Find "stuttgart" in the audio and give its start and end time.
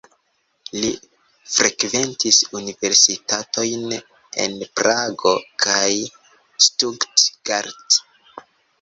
6.71-8.05